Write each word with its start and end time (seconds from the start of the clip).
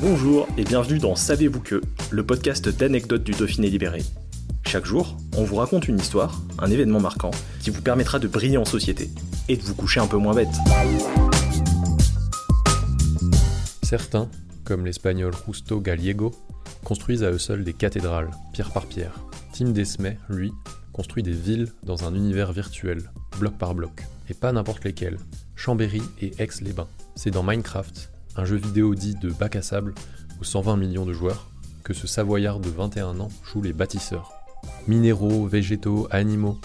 Bonjour 0.00 0.46
et 0.56 0.62
bienvenue 0.62 1.00
dans 1.00 1.16
Savez-vous 1.16 1.58
que, 1.58 1.82
le 2.12 2.24
podcast 2.24 2.68
d'anecdotes 2.68 3.24
du 3.24 3.32
Dauphiné 3.32 3.68
libéré. 3.68 4.04
Chaque 4.64 4.84
jour, 4.84 5.16
on 5.36 5.42
vous 5.42 5.56
raconte 5.56 5.88
une 5.88 5.98
histoire, 5.98 6.40
un 6.60 6.70
événement 6.70 7.00
marquant, 7.00 7.32
qui 7.58 7.70
vous 7.70 7.82
permettra 7.82 8.20
de 8.20 8.28
briller 8.28 8.58
en 8.58 8.64
société 8.64 9.10
et 9.48 9.56
de 9.56 9.62
vous 9.62 9.74
coucher 9.74 9.98
un 9.98 10.06
peu 10.06 10.16
moins 10.16 10.36
bête. 10.36 10.54
Certains, 13.82 14.30
comme 14.62 14.86
l'espagnol 14.86 15.32
Justo 15.44 15.80
Gallego, 15.80 16.32
construisent 16.84 17.24
à 17.24 17.32
eux 17.32 17.38
seuls 17.38 17.64
des 17.64 17.72
cathédrales, 17.72 18.30
pierre 18.52 18.70
par 18.70 18.86
pierre. 18.86 19.18
Tim 19.52 19.70
Desmet, 19.70 20.16
lui, 20.28 20.52
construit 20.92 21.24
des 21.24 21.32
villes 21.32 21.72
dans 21.82 22.04
un 22.04 22.14
univers 22.14 22.52
virtuel, 22.52 23.10
bloc 23.40 23.58
par 23.58 23.74
bloc. 23.74 24.06
Et 24.30 24.34
pas 24.34 24.52
n'importe 24.52 24.84
lesquels. 24.84 25.18
Chambéry 25.56 26.02
et 26.22 26.34
Aix-les-Bains. 26.38 26.86
C'est 27.16 27.32
dans 27.32 27.42
Minecraft, 27.42 28.12
un 28.38 28.44
jeu 28.44 28.56
vidéo 28.56 28.94
dit 28.94 29.16
de 29.16 29.30
bac 29.30 29.56
à 29.56 29.62
sable 29.62 29.94
aux 30.40 30.44
120 30.44 30.76
millions 30.76 31.04
de 31.04 31.12
joueurs, 31.12 31.50
que 31.82 31.92
ce 31.92 32.06
Savoyard 32.06 32.60
de 32.60 32.70
21 32.70 33.18
ans 33.18 33.30
joue 33.44 33.60
les 33.60 33.72
bâtisseurs. 33.72 34.32
Minéraux, 34.86 35.46
végétaux, 35.46 36.06
animaux. 36.12 36.60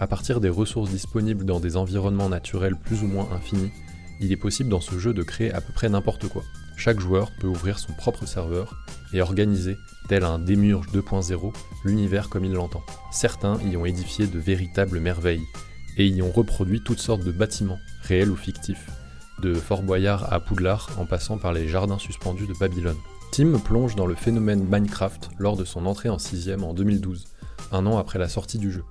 À 0.00 0.06
partir 0.06 0.40
des 0.40 0.48
ressources 0.48 0.88
disponibles 0.88 1.44
dans 1.44 1.60
des 1.60 1.76
environnements 1.76 2.30
naturels 2.30 2.76
plus 2.76 3.02
ou 3.02 3.08
moins 3.08 3.28
infinis, 3.30 3.70
il 4.20 4.32
est 4.32 4.36
possible 4.36 4.70
dans 4.70 4.80
ce 4.80 4.98
jeu 4.98 5.12
de 5.12 5.22
créer 5.22 5.52
à 5.52 5.60
peu 5.60 5.72
près 5.74 5.90
n'importe 5.90 6.28
quoi. 6.28 6.44
Chaque 6.78 6.98
joueur 6.98 7.30
peut 7.38 7.46
ouvrir 7.46 7.78
son 7.78 7.92
propre 7.92 8.24
serveur 8.24 8.82
et 9.12 9.20
organiser, 9.20 9.76
tel 10.08 10.24
un 10.24 10.38
démurge 10.38 10.86
2.0, 10.94 11.52
l'univers 11.84 12.30
comme 12.30 12.46
il 12.46 12.52
l'entend. 12.52 12.82
Certains 13.12 13.58
y 13.70 13.76
ont 13.76 13.84
édifié 13.84 14.26
de 14.26 14.38
véritables 14.38 14.98
merveilles 14.98 15.44
et 15.98 16.06
y 16.06 16.22
ont 16.22 16.32
reproduit 16.32 16.80
toutes 16.80 17.00
sortes 17.00 17.24
de 17.24 17.32
bâtiments, 17.32 17.80
réels 18.04 18.30
ou 18.30 18.36
fictifs, 18.36 18.86
de 19.40 19.54
Fort 19.54 19.82
Boyard 19.82 20.32
à 20.32 20.40
Poudlard 20.40 20.90
en 20.98 21.06
passant 21.06 21.38
par 21.38 21.52
les 21.52 21.68
jardins 21.68 21.98
suspendus 21.98 22.46
de 22.46 22.54
Babylone. 22.54 22.96
Tim 23.32 23.58
plonge 23.58 23.94
dans 23.94 24.06
le 24.06 24.14
phénomène 24.14 24.64
Minecraft 24.64 25.30
lors 25.38 25.56
de 25.56 25.64
son 25.64 25.86
entrée 25.86 26.08
en 26.08 26.16
6ème 26.16 26.62
en 26.62 26.74
2012, 26.74 27.26
un 27.72 27.86
an 27.86 27.98
après 27.98 28.18
la 28.18 28.28
sortie 28.28 28.58
du 28.58 28.72
jeu. 28.72 28.84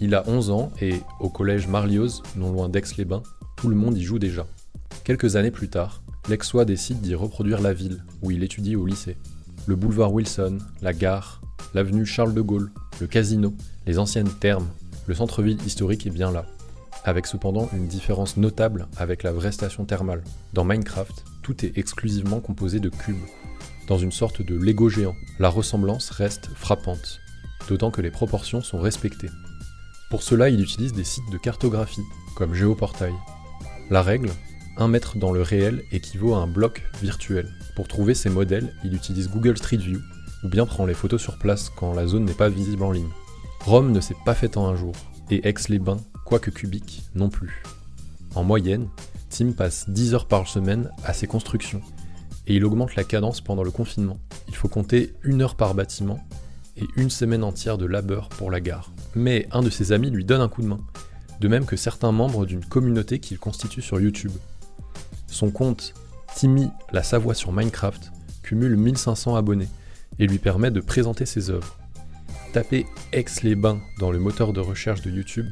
Il 0.00 0.14
a 0.14 0.28
11 0.28 0.50
ans 0.50 0.72
et, 0.80 1.00
au 1.20 1.28
collège 1.28 1.68
Marlioz, 1.68 2.22
non 2.36 2.52
loin 2.52 2.68
d'Aix-les-Bains, 2.68 3.22
tout 3.56 3.68
le 3.68 3.76
monde 3.76 3.96
y 3.96 4.02
joue 4.02 4.18
déjà. 4.18 4.46
Quelques 5.04 5.36
années 5.36 5.50
plus 5.50 5.68
tard, 5.68 6.02
Lexois 6.28 6.64
décide 6.64 7.00
d'y 7.00 7.14
reproduire 7.14 7.60
la 7.60 7.72
ville, 7.72 8.02
où 8.22 8.30
il 8.30 8.42
étudie 8.42 8.76
au 8.76 8.86
lycée. 8.86 9.16
Le 9.66 9.76
boulevard 9.76 10.12
Wilson, 10.12 10.58
la 10.82 10.92
gare, 10.92 11.40
l'avenue 11.74 12.06
Charles 12.06 12.34
de 12.34 12.40
Gaulle, 12.40 12.70
le 13.00 13.06
casino, 13.06 13.54
les 13.86 13.98
anciennes 13.98 14.30
thermes, 14.40 14.68
le 15.06 15.14
centre-ville 15.14 15.58
historique 15.66 16.06
est 16.06 16.10
bien 16.10 16.30
là. 16.30 16.46
Avec 17.06 17.26
cependant 17.26 17.68
une 17.74 17.86
différence 17.86 18.38
notable 18.38 18.88
avec 18.96 19.22
la 19.22 19.32
vraie 19.32 19.52
station 19.52 19.84
thermale. 19.84 20.24
Dans 20.54 20.64
Minecraft, 20.64 21.24
tout 21.42 21.64
est 21.66 21.76
exclusivement 21.76 22.40
composé 22.40 22.80
de 22.80 22.88
cubes. 22.88 23.22
Dans 23.88 23.98
une 23.98 24.10
sorte 24.10 24.40
de 24.40 24.54
Lego 24.54 24.88
géant, 24.88 25.14
la 25.38 25.50
ressemblance 25.50 26.08
reste 26.08 26.48
frappante, 26.54 27.20
d'autant 27.68 27.90
que 27.90 28.00
les 28.00 28.10
proportions 28.10 28.62
sont 28.62 28.80
respectées. 28.80 29.28
Pour 30.08 30.22
cela, 30.22 30.48
il 30.48 30.62
utilise 30.62 30.94
des 30.94 31.04
sites 31.04 31.30
de 31.30 31.36
cartographie, 31.36 32.04
comme 32.36 32.54
Géoportail. 32.54 33.12
La 33.90 34.00
règle, 34.00 34.30
un 34.78 34.88
mètre 34.88 35.18
dans 35.18 35.32
le 35.32 35.42
réel 35.42 35.82
équivaut 35.92 36.32
à 36.32 36.38
un 36.38 36.46
bloc 36.46 36.84
virtuel. 37.02 37.52
Pour 37.76 37.86
trouver 37.86 38.14
ces 38.14 38.30
modèles, 38.30 38.72
il 38.82 38.94
utilise 38.94 39.28
Google 39.28 39.58
Street 39.58 39.76
View 39.76 40.00
ou 40.42 40.48
bien 40.48 40.64
prend 40.64 40.86
les 40.86 40.94
photos 40.94 41.20
sur 41.20 41.38
place 41.38 41.68
quand 41.68 41.92
la 41.92 42.06
zone 42.06 42.24
n'est 42.24 42.32
pas 42.32 42.48
visible 42.48 42.82
en 42.82 42.92
ligne. 42.92 43.10
Rome 43.60 43.92
ne 43.92 44.00
s'est 44.00 44.16
pas 44.24 44.34
fait 44.34 44.56
en 44.56 44.66
un 44.66 44.76
jour, 44.76 44.94
et 45.30 45.48
Aix-les-Bains, 45.48 46.00
quoique 46.24 46.50
cubique, 46.50 47.02
non 47.14 47.28
plus. 47.28 47.62
En 48.34 48.44
moyenne, 48.44 48.88
Tim 49.30 49.52
passe 49.52 49.88
10 49.88 50.14
heures 50.14 50.28
par 50.28 50.46
semaine 50.48 50.90
à 51.04 51.12
ses 51.12 51.26
constructions, 51.26 51.82
et 52.46 52.56
il 52.56 52.64
augmente 52.64 52.94
la 52.96 53.04
cadence 53.04 53.40
pendant 53.40 53.62
le 53.62 53.70
confinement. 53.70 54.18
Il 54.48 54.54
faut 54.54 54.68
compter 54.68 55.14
une 55.22 55.42
heure 55.42 55.56
par 55.56 55.74
bâtiment 55.74 56.20
et 56.76 56.84
une 56.96 57.10
semaine 57.10 57.44
entière 57.44 57.78
de 57.78 57.86
labeur 57.86 58.28
pour 58.28 58.50
la 58.50 58.60
gare. 58.60 58.92
Mais 59.14 59.46
un 59.52 59.62
de 59.62 59.70
ses 59.70 59.92
amis 59.92 60.10
lui 60.10 60.24
donne 60.24 60.40
un 60.40 60.48
coup 60.48 60.62
de 60.62 60.66
main, 60.66 60.80
de 61.40 61.48
même 61.48 61.66
que 61.66 61.76
certains 61.76 62.12
membres 62.12 62.46
d'une 62.46 62.64
communauté 62.64 63.18
qu'il 63.18 63.38
constitue 63.38 63.82
sur 63.82 64.00
YouTube. 64.00 64.32
Son 65.26 65.50
compte 65.50 65.94
Timmy 66.34 66.70
la 66.92 67.02
Savoie 67.02 67.34
sur 67.34 67.52
Minecraft 67.52 68.12
cumule 68.42 68.76
1500 68.76 69.36
abonnés 69.36 69.68
et 70.18 70.26
lui 70.26 70.38
permet 70.38 70.70
de 70.70 70.80
présenter 70.80 71.26
ses 71.26 71.50
œuvres. 71.50 71.78
Tapez 72.54 72.86
Aix-les-Bains 73.12 73.80
dans 73.98 74.12
le 74.12 74.20
moteur 74.20 74.52
de 74.52 74.60
recherche 74.60 75.02
de 75.02 75.10
YouTube, 75.10 75.48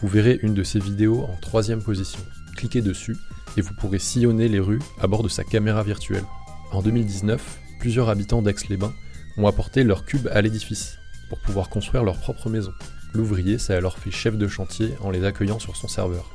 vous 0.00 0.06
verrez 0.06 0.38
une 0.44 0.54
de 0.54 0.62
ses 0.62 0.78
vidéos 0.78 1.24
en 1.24 1.34
troisième 1.40 1.82
position. 1.82 2.20
Cliquez 2.56 2.80
dessus 2.80 3.16
et 3.56 3.60
vous 3.60 3.74
pourrez 3.74 3.98
sillonner 3.98 4.46
les 4.46 4.60
rues 4.60 4.78
à 5.00 5.08
bord 5.08 5.24
de 5.24 5.28
sa 5.28 5.42
caméra 5.42 5.82
virtuelle. 5.82 6.22
En 6.70 6.80
2019, 6.80 7.58
plusieurs 7.80 8.08
habitants 8.08 8.40
d'Aix-les-Bains 8.40 8.94
ont 9.36 9.48
apporté 9.48 9.82
leur 9.82 10.04
cube 10.04 10.28
à 10.30 10.40
l'édifice 10.40 10.98
pour 11.28 11.40
pouvoir 11.40 11.70
construire 11.70 12.04
leur 12.04 12.20
propre 12.20 12.48
maison. 12.48 12.70
L'ouvrier 13.14 13.58
s'est 13.58 13.74
alors 13.74 13.98
fait 13.98 14.12
chef 14.12 14.38
de 14.38 14.46
chantier 14.46 14.94
en 15.00 15.10
les 15.10 15.24
accueillant 15.24 15.58
sur 15.58 15.74
son 15.74 15.88
serveur. 15.88 16.30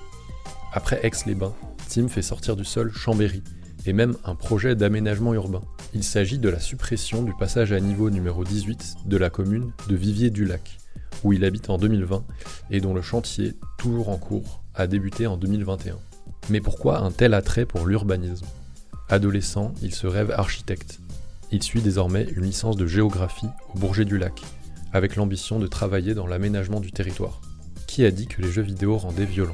Après 0.73 0.99
Aix-les-Bains, 1.01 1.55
Tim 1.87 2.09
fait 2.09 2.21
sortir 2.21 2.57
du 2.57 2.65
sol 2.65 2.91
Chambéry, 2.91 3.41
et 3.85 3.93
même 3.93 4.17
un 4.25 4.35
projet 4.35 4.75
d'aménagement 4.75 5.33
urbain. 5.33 5.61
Il 5.95 6.03
s'agit 6.03 6.39
de 6.39 6.49
la 6.49 6.59
suppression 6.59 7.21
du 7.21 7.33
passage 7.33 7.71
à 7.71 7.79
niveau 7.79 8.09
numéro 8.09 8.43
18 8.43 8.95
de 9.05 9.17
la 9.17 9.29
commune 9.29 9.71
de 9.87 9.95
Vivier-du-Lac, 9.95 10.79
où 11.23 11.33
il 11.33 11.45
habite 11.45 11.69
en 11.69 11.77
2020 11.77 12.23
et 12.71 12.81
dont 12.81 12.95
le 12.95 13.03
chantier, 13.03 13.53
toujours 13.77 14.09
en 14.09 14.17
cours, 14.17 14.63
a 14.73 14.87
débuté 14.87 15.27
en 15.27 15.37
2021. 15.37 15.99
Mais 16.49 16.61
pourquoi 16.61 16.99
un 16.99 17.11
tel 17.11 17.35
attrait 17.35 17.67
pour 17.67 17.85
l'urbanisme? 17.85 18.47
Adolescent, 19.07 19.75
il 19.83 19.93
se 19.93 20.07
rêve 20.07 20.31
architecte. 20.31 20.99
Il 21.51 21.61
suit 21.61 21.81
désormais 21.81 22.23
une 22.35 22.45
licence 22.45 22.75
de 22.75 22.87
géographie 22.87 23.49
au 23.75 23.77
Bourget 23.77 24.05
du 24.05 24.17
Lac, 24.17 24.41
avec 24.93 25.15
l'ambition 25.15 25.59
de 25.59 25.67
travailler 25.67 26.15
dans 26.15 26.25
l'aménagement 26.25 26.79
du 26.79 26.91
territoire. 26.91 27.39
Qui 27.85 28.03
a 28.03 28.09
dit 28.09 28.25
que 28.25 28.41
les 28.41 28.51
jeux 28.51 28.63
vidéo 28.63 28.97
rendaient 28.97 29.25
violents? 29.25 29.53